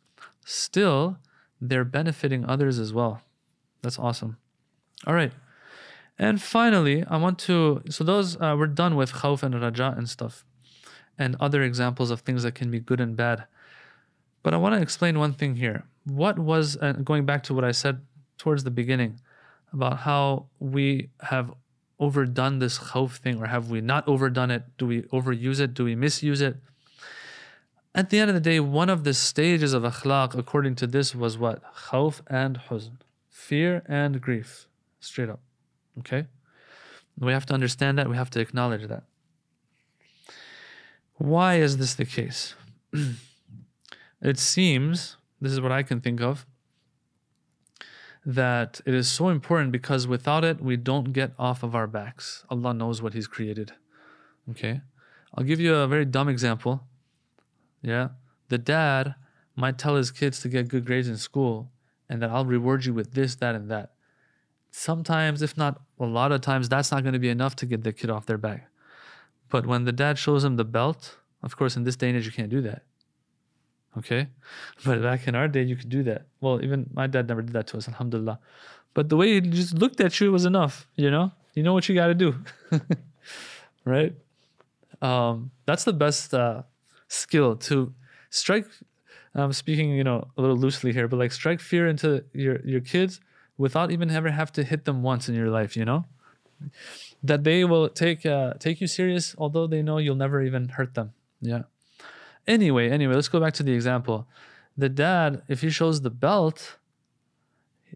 [0.44, 1.18] still
[1.60, 3.22] they're benefiting others as well.
[3.84, 4.38] That's awesome.
[5.06, 5.32] All right.
[6.18, 10.10] And finally, I want to, so those, uh, we're done with khawf and raja and
[10.10, 10.44] stuff,
[11.19, 13.45] and other examples of things that can be good and bad.
[14.43, 15.85] But I want to explain one thing here.
[16.05, 18.01] What was, uh, going back to what I said
[18.39, 19.21] towards the beginning
[19.73, 21.53] about how we have
[21.99, 24.65] overdone this khawf thing, or have we not overdone it?
[24.79, 25.75] Do we overuse it?
[25.75, 26.57] Do we misuse it?
[27.95, 31.15] At the end of the day, one of the stages of akhlaq, according to this,
[31.15, 31.63] was what?
[31.89, 32.99] Khawf and huzn.
[33.31, 34.69] Fear and grief.
[35.01, 35.41] Straight up.
[36.01, 36.27] Okay?
[37.19, 38.09] We have to understand that.
[38.09, 39.05] We have to acknowledge that.
[41.19, 42.55] Why is this the case?
[44.23, 46.47] it seems, this is what I can think of,
[48.25, 52.45] that it is so important because without it, we don't get off of our backs.
[52.51, 53.73] Allah knows what He's created.
[54.51, 54.81] Okay?
[55.35, 56.83] I'll give you a very dumb example.
[57.83, 58.09] Yeah.
[58.49, 59.15] The dad
[59.55, 61.71] might tell his kids to get good grades in school
[62.09, 63.93] and that I'll reward you with this, that, and that.
[64.71, 67.83] Sometimes, if not a lot of times, that's not going to be enough to get
[67.83, 68.69] the kid off their back.
[69.57, 72.27] But when the dad shows him the belt, of course, in this day and age,
[72.27, 72.83] you can't do that.
[73.97, 74.29] Okay?
[74.85, 76.27] But back in our day, you could do that.
[76.43, 78.39] Well, even my dad never did that to us, alhamdulillah.
[78.93, 81.33] But the way he just looked at you was enough, you know?
[81.55, 82.31] You know what you got to do.
[83.95, 84.13] right?
[85.01, 86.65] Um, that's the best uh,
[87.09, 87.95] skill to
[88.29, 88.67] strike
[89.35, 92.81] I'm speaking, you know, a little loosely here, but like strike fear into your your
[92.81, 93.21] kids
[93.57, 96.05] without even ever have to hit them once in your life, you know?
[97.27, 100.95] That they will take uh, take you serious, although they know you'll never even hurt
[100.95, 101.13] them.
[101.41, 101.63] Yeah.
[102.47, 104.27] Anyway, anyway, let's go back to the example.
[104.77, 106.77] The dad, if he shows the belt,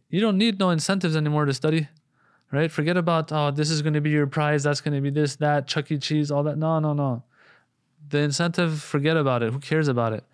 [0.08, 1.88] you don't need no incentives anymore to study,
[2.50, 2.70] right?
[2.72, 5.36] Forget about oh, this is going to be your prize, that's going to be this,
[5.36, 5.98] that, Chuck E.
[5.98, 6.56] Cheese, all that.
[6.58, 7.22] No, no, no
[8.10, 9.52] the incentive, forget about it.
[9.52, 10.24] Who cares about it?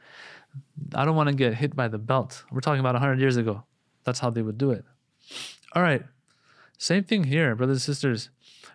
[0.94, 2.44] I don't want to get hit by the belt.
[2.50, 3.64] We're talking about 100 years ago.
[4.04, 4.84] That's how they would do it.
[5.74, 6.02] All right.
[6.78, 8.30] Same thing here, brothers and sisters.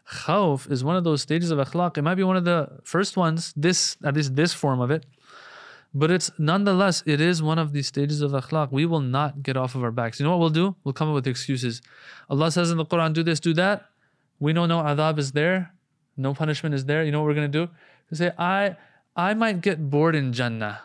[0.10, 1.98] Khawf is one of those stages of akhlaq.
[1.98, 5.06] It might be one of the first ones, this at least this form of it.
[5.94, 8.72] But it's nonetheless, it is one of these stages of akhlaq.
[8.72, 10.20] We will not get off of our backs.
[10.20, 10.76] You know what we'll do?
[10.84, 11.82] We'll come up with excuses.
[12.30, 13.90] Allah says in the Quran, do this, do that.
[14.40, 15.74] We know no adhab is there,
[16.18, 17.04] no punishment is there.
[17.04, 17.70] You know what we're gonna do?
[18.10, 18.78] We say, I
[19.16, 20.82] I might get bored in Jannah.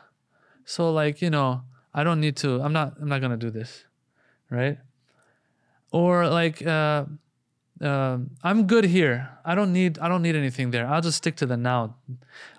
[0.65, 1.63] So like, you know,
[1.95, 3.85] I don't need to, I'm not I'm not gonna do this.
[4.51, 4.79] Right?
[5.93, 7.05] Or like uh,
[7.81, 9.31] uh, I'm good here.
[9.45, 10.87] I don't need I don't need anything there.
[10.87, 11.97] I'll just stick to the now.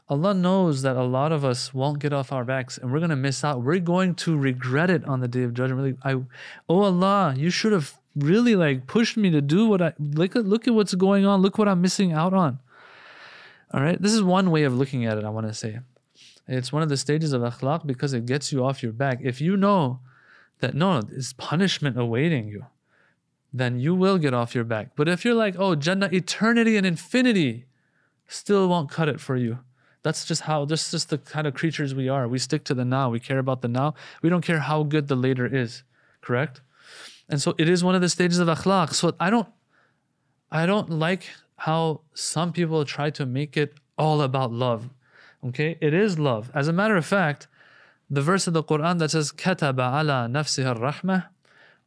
[0.09, 3.15] Allah knows that a lot of us won't get off our backs and we're gonna
[3.15, 3.61] miss out.
[3.61, 5.81] We're going to regret it on the day of judgment.
[5.81, 6.23] Really, I
[6.69, 10.45] oh Allah, you should have really like pushed me to do what I look at
[10.45, 11.41] look at what's going on.
[11.41, 12.59] Look what I'm missing out on.
[13.73, 15.25] All right, this is one way of looking at it.
[15.25, 15.79] I want to say,
[16.47, 19.19] it's one of the stages of akhlaq because it gets you off your back.
[19.21, 19.99] If you know
[20.59, 22.65] that no, it's punishment awaiting you,
[23.53, 24.91] then you will get off your back.
[24.95, 27.65] But if you're like, oh, Jannah, eternity and infinity
[28.27, 29.59] still won't cut it for you.
[30.03, 32.27] That's just how, This just the kind of creatures we are.
[32.27, 33.09] We stick to the now.
[33.09, 33.93] We care about the now.
[34.21, 35.83] We don't care how good the later is,
[36.21, 36.61] correct?
[37.29, 38.93] And so it is one of the stages of akhlaq.
[38.93, 39.47] So I don't,
[40.51, 44.89] I don't like how some people try to make it all about love.
[45.45, 46.51] Okay, it is love.
[46.53, 47.47] As a matter of fact,
[48.09, 51.25] the verse of the Quran that says "Kataba ala nafsihi rahmah,"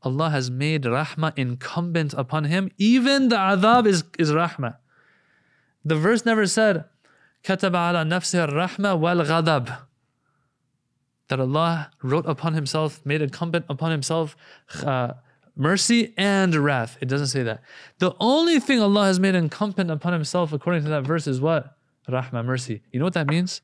[0.03, 2.71] Allah has made rahmah incumbent upon him.
[2.79, 4.77] Even the adhab is, is rahmah.
[5.85, 6.85] The verse never said,
[7.45, 9.79] كَتَبَ عَلَى نَفْسِهِ الرَّحْمَةِ
[11.29, 14.37] That Allah wrote upon himself, made incumbent upon himself
[14.85, 15.15] uh,
[15.57, 16.97] mercy and wrath.
[17.01, 17.63] It doesn't say that.
[17.99, 21.77] The only thing Allah has made incumbent upon himself according to that verse is what?
[22.09, 22.83] Rahmah, mercy.
[22.93, 23.63] You know what that means?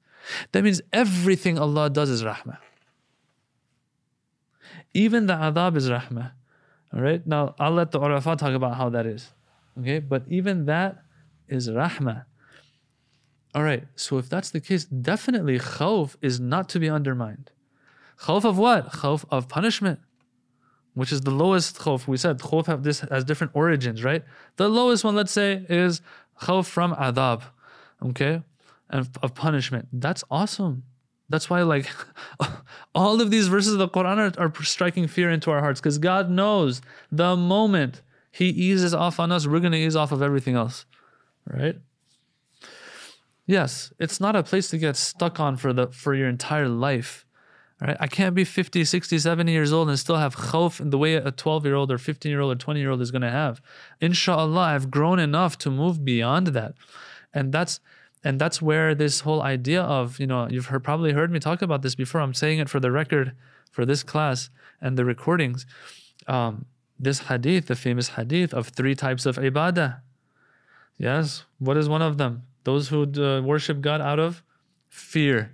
[0.52, 2.58] That means everything Allah does is rahmah.
[5.04, 6.32] Even the adhab is rahmah.
[6.92, 7.26] All right.
[7.26, 9.32] Now I'll let the urafa talk about how that is.
[9.78, 9.98] Okay.
[9.98, 11.02] But even that
[11.48, 12.24] is rahmah.
[13.54, 13.84] All right.
[13.94, 17.50] So if that's the case, definitely khawf is not to be undermined.
[18.20, 18.92] Khawf of what?
[18.92, 20.00] Khawf of punishment
[20.96, 22.06] which is the lowest khawf.
[22.08, 24.24] We said khawf have this has different origins, right?
[24.56, 26.00] The lowest one, let's say, is
[26.40, 27.42] khawf from adhab,
[28.02, 28.42] okay,
[28.88, 29.88] and of punishment.
[29.92, 30.84] That's awesome.
[31.28, 31.88] That's why, like,
[32.94, 35.98] all of these verses of the Quran are, are striking fear into our hearts because
[35.98, 40.22] God knows the moment He eases off on us, we're going to ease off of
[40.22, 40.86] everything else,
[41.46, 41.76] right?
[43.46, 47.24] Yes, it's not a place to get stuck on for the for your entire life.
[47.80, 47.96] Right?
[48.00, 51.14] I can't be 50, 60, 70 years old and still have khawf in the way
[51.14, 53.30] a 12 year old or 15 year old or 20 year old is going to
[53.30, 53.60] have.
[54.00, 56.74] Inshallah, I've grown enough to move beyond that.
[57.34, 57.80] And that's
[58.26, 61.62] and that's where this whole idea of, you know, you've heard, probably heard me talk
[61.62, 62.20] about this before.
[62.20, 63.36] I'm saying it for the record
[63.70, 64.50] for this class
[64.80, 65.64] and the recordings.
[66.26, 66.66] Um,
[66.98, 70.00] this hadith, the famous hadith of three types of ibadah.
[70.98, 72.42] Yes, what is one of them?
[72.64, 74.42] Those who uh, worship God out of
[74.88, 75.52] fear.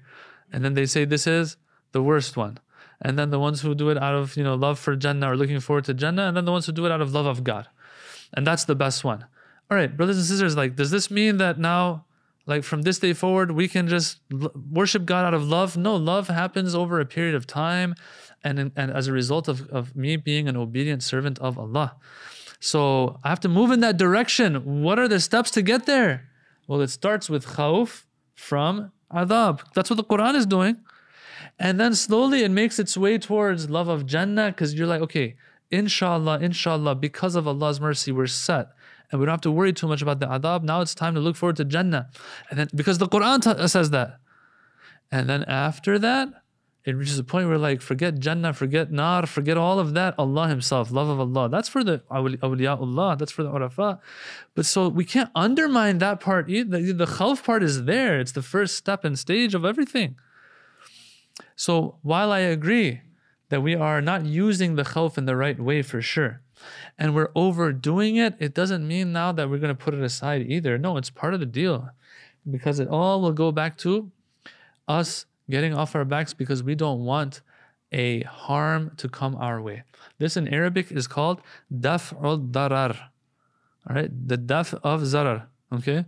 [0.50, 1.58] And then they say this is
[1.92, 2.56] the worst one.
[3.02, 5.36] And then the ones who do it out of, you know, love for Jannah or
[5.36, 7.44] looking forward to Jannah, and then the ones who do it out of love of
[7.44, 7.68] God.
[8.32, 9.26] And that's the best one.
[9.70, 12.06] All right, brothers and sisters, like, does this mean that now,
[12.46, 14.20] like, from this day forward, we can just
[14.70, 15.76] worship God out of love?
[15.76, 17.94] No, love happens over a period of time
[18.42, 21.96] and, and as a result of, of me being an obedient servant of Allah.
[22.58, 24.82] So I have to move in that direction.
[24.82, 26.28] What are the steps to get there?
[26.66, 29.62] Well, it starts with khawf from adhab.
[29.74, 30.76] That's what the Quran is doing.
[31.58, 35.36] And then slowly it makes its way towards love of Jannah because you're like, okay,
[35.70, 38.68] inshallah, inshallah, because of Allah's mercy, we're set.
[39.12, 40.62] And we don't have to worry too much about the adhab.
[40.62, 42.08] Now it's time to look forward to Jannah.
[42.50, 44.18] And then because the Quran t- says that.
[45.10, 46.28] And then after that,
[46.84, 50.14] it reaches a point where like forget Jannah, forget Nar, forget all of that.
[50.18, 51.48] Allah Himself, love of Allah.
[51.48, 53.18] That's for the awliyaullah.
[53.18, 54.00] That's for the urafa.
[54.54, 56.46] But so we can't undermine that part.
[56.46, 58.18] The, the khawf part is there.
[58.18, 60.16] It's the first step and stage of everything.
[61.54, 63.02] So while I agree
[63.50, 66.40] that we are not using the khawf in the right way for sure,
[66.98, 70.46] and we're overdoing it, it doesn't mean now that we're going to put it aside
[70.48, 70.78] either.
[70.78, 71.90] No, it's part of the deal
[72.50, 74.10] because it all will go back to
[74.88, 77.40] us getting off our backs because we don't want
[77.92, 79.82] a harm to come our way.
[80.18, 81.40] This in Arabic is called
[81.72, 82.96] daf'ul darar.
[83.88, 85.46] All right, the daf of zarar.
[85.72, 86.04] Okay,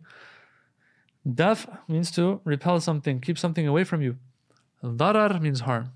[1.28, 4.16] daf means to repel something, keep something away from you.
[4.82, 5.92] Darar means harm.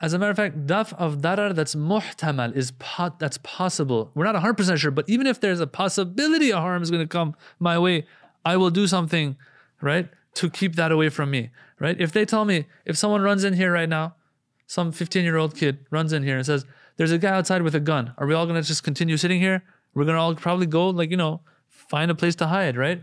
[0.00, 2.72] As a matter of fact, daf of darar that's muhtamal is
[3.18, 4.10] that's possible.
[4.14, 7.08] We're not 100% sure, but even if there's a possibility a harm is going to
[7.08, 8.06] come my way,
[8.44, 9.36] I will do something,
[9.80, 11.98] right, to keep that away from me, right?
[12.00, 14.16] If they tell me, if someone runs in here right now,
[14.66, 16.64] some 15 year old kid runs in here and says,
[16.96, 18.14] There's a guy outside with a gun.
[18.18, 19.62] Are we all going to just continue sitting here?
[19.94, 23.02] We're going to all probably go, like, you know, find a place to hide, right?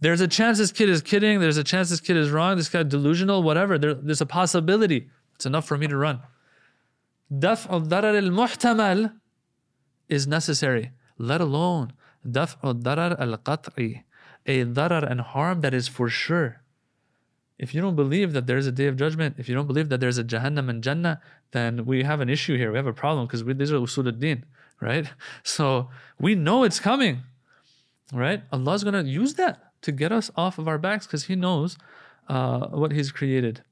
[0.00, 1.40] There's a chance this kid is kidding.
[1.40, 2.56] There's a chance this kid is wrong.
[2.56, 3.78] This guy delusional, whatever.
[3.78, 5.08] There, there's a possibility.
[5.36, 6.20] It's enough for me to run.
[7.32, 9.12] Darar al muhtamal
[10.08, 11.92] is necessary, let alone
[12.26, 14.02] darar al qat'i,
[14.46, 16.62] a darar and harm that is for sure.
[17.58, 20.00] If you don't believe that there's a day of judgment, if you don't believe that
[20.00, 21.20] there's a Jahannam and Jannah,
[21.52, 22.70] then we have an issue here.
[22.70, 24.44] We have a problem because these are usul ad-din,
[24.80, 25.06] right?
[25.42, 25.88] So
[26.20, 27.22] we know it's coming,
[28.12, 28.42] right?
[28.52, 31.78] Allah's going to use that to get us off of our backs because He knows
[32.28, 33.62] uh, what He's created.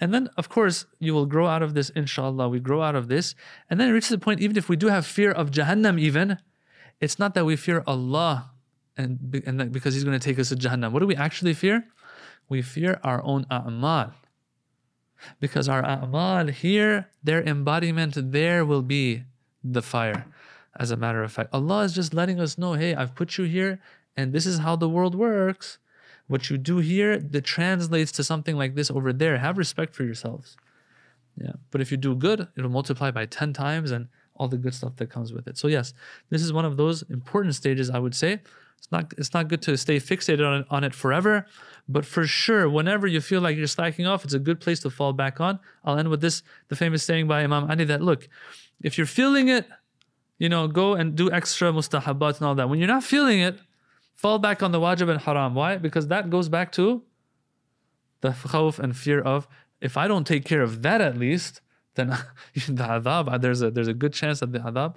[0.00, 2.48] And then, of course, you will grow out of this, inshallah.
[2.48, 3.34] We grow out of this.
[3.70, 6.38] And then it reaches the point, even if we do have fear of Jahannam, even,
[7.00, 8.50] it's not that we fear Allah
[8.96, 10.92] and, and because He's going to take us to Jahannam.
[10.92, 11.86] What do we actually fear?
[12.48, 14.12] We fear our own a'mal.
[15.40, 19.24] Because our a'mal here, their embodiment there will be
[19.62, 20.26] the fire.
[20.76, 23.44] As a matter of fact, Allah is just letting us know hey, I've put you
[23.44, 23.80] here
[24.16, 25.78] and this is how the world works.
[26.26, 29.38] What you do here, that translates to something like this over there.
[29.38, 30.56] Have respect for yourselves.
[31.36, 31.52] Yeah.
[31.70, 34.96] But if you do good, it'll multiply by 10 times and all the good stuff
[34.96, 35.58] that comes with it.
[35.58, 35.94] So yes,
[36.30, 38.40] this is one of those important stages I would say.
[38.78, 41.46] It's not it's not good to stay fixated on it, on it forever,
[41.88, 44.90] but for sure, whenever you feel like you're slacking off, it's a good place to
[44.90, 45.60] fall back on.
[45.84, 48.28] I'll end with this, the famous saying by Imam Ali that look,
[48.82, 49.68] if you're feeling it,
[50.38, 52.68] you know, go and do extra mustahabat and all that.
[52.68, 53.60] When you're not feeling it,
[54.14, 55.54] fall back on the wajib and haram.
[55.54, 55.76] Why?
[55.76, 57.02] Because that goes back to
[58.20, 59.48] the khawf and fear of
[59.80, 61.60] if I don't take care of that at least,
[61.94, 62.08] then
[62.54, 64.96] the adhab, there's a there's a good chance that the adhab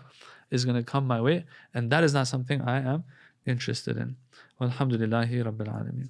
[0.51, 3.03] is going to come my way, and that is not something I am
[3.45, 4.15] interested in.
[4.61, 6.09] Alhamdulillahi Rabbil Alameen.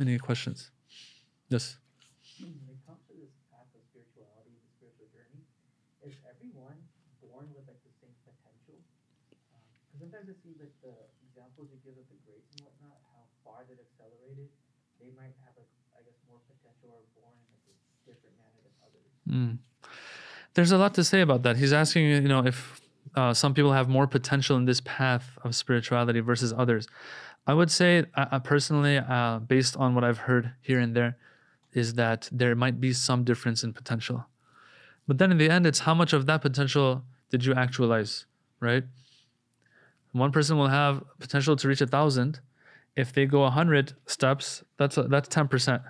[0.00, 0.70] Any questions?
[1.48, 1.76] Yes.
[2.38, 5.44] When it comes to this path of spirituality, the spiritual journey,
[6.06, 6.78] is everyone
[7.22, 8.80] born with like the same potential?
[9.92, 10.94] Because sometimes it seems like the
[11.30, 14.50] examples you give of the greats and whatnot, how far they've accelerated,
[14.98, 18.58] they might have like I guess more potential or born in like a different manner
[18.66, 19.06] than others.
[19.30, 19.62] Mm.
[20.54, 21.56] There's a lot to say about that.
[21.56, 22.80] He's asking, you know, if
[23.14, 26.88] uh, some people have more potential in this path of spirituality versus others.
[27.46, 31.16] I would say, uh, uh, personally, uh, based on what I've heard here and there,
[31.72, 34.26] is that there might be some difference in potential.
[35.06, 38.26] But then in the end, it's how much of that potential did you actualize,
[38.60, 38.84] right?
[40.18, 42.40] One person will have potential to reach a thousand.
[42.96, 45.82] If they go a 100 steps, that's a, that's 10%.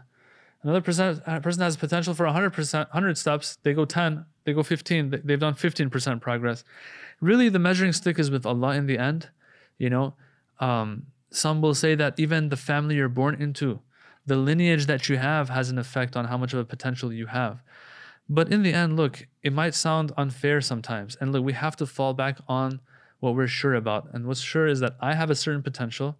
[0.62, 3.58] Another percent, uh, person has potential for 100%, 100 steps.
[3.62, 5.10] They go 10, they go 15.
[5.10, 6.64] they- They've done 15% progress.
[7.20, 9.28] Really, the measuring stick is with Allah in the end.
[9.78, 10.14] You know,
[10.60, 13.80] um, some will say that even the family you're born into,
[14.26, 17.26] the lineage that you have has an effect on how much of a potential you
[17.26, 17.62] have.
[18.28, 21.16] But in the end, look, it might sound unfair sometimes.
[21.20, 22.80] And look, we have to fall back on
[23.20, 24.08] what we're sure about.
[24.12, 26.18] And what's sure is that I have a certain potential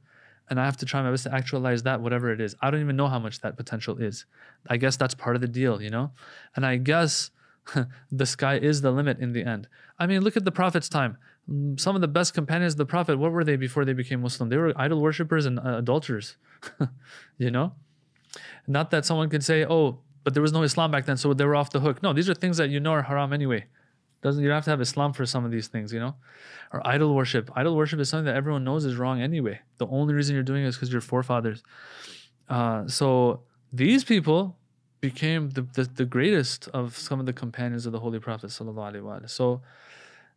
[0.51, 2.57] and I have to try my best to actualize that, whatever it is.
[2.61, 4.25] I don't even know how much that potential is.
[4.69, 6.13] I guess that's part of the deal, you know?
[6.57, 7.31] And I guess
[8.13, 9.69] the sky is the limit in the end.
[9.99, 11.19] I mean, look at the Prophet's time.
[11.77, 14.49] Some of the best companions of the Prophet, what were they before they became Muslim?
[14.49, 16.37] They were idol worshippers and uh, adulterers,
[17.39, 17.75] you know?
[18.67, 21.45] Not that someone can say, oh, but there was no Islam back then, so they
[21.45, 22.03] were off the hook.
[22.03, 23.67] No, these are things that you know are haram anyway.
[24.21, 26.17] Doesn't you don't have to have Islam for some of these things, you know?
[26.73, 27.51] Or idol worship.
[27.55, 29.61] Idol worship is something that everyone knows is wrong anyway.
[29.79, 31.63] The only reason you're doing it is because your forefathers.
[32.49, 33.43] Uh, so
[33.73, 34.57] these people
[35.01, 38.51] became the, the, the greatest of some of the companions of the Holy Prophet.
[38.51, 39.63] So,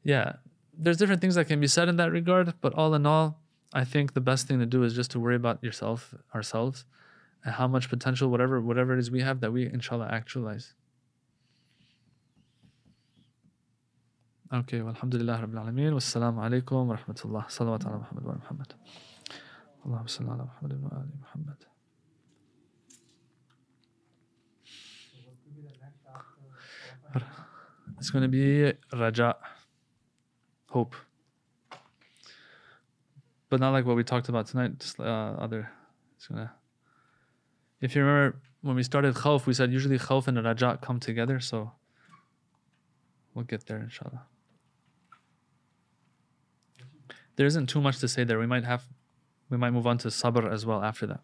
[0.03, 0.33] yeah,
[0.77, 3.39] there's different things that can be said in that regard, but all in all,
[3.73, 6.85] I think the best thing to do is just to worry about yourself, ourselves,
[7.43, 10.73] and how much potential, whatever whatever it is we have, that we inshallah actualize.
[14.53, 15.55] Okay, rabbil
[17.99, 18.73] Muhammad wa ala Muhammad.
[19.85, 21.65] Allahumma salli ala Muhammad wa ali Muhammad.
[24.65, 27.25] So what could be the next chapter?
[27.97, 29.37] It's going to be raja,
[30.69, 30.95] hope.
[33.49, 35.71] But not like what we talked about tonight, just uh, other.
[36.17, 36.51] It's gonna.
[37.79, 41.39] If you remember when we started khawf, we said usually khawf and raja come together,
[41.39, 41.71] so
[43.33, 44.27] we'll get there inshallah.
[47.35, 48.39] There isn't too much to say there.
[48.39, 48.83] We might have,
[49.49, 51.21] we might move on to sabr as well after that.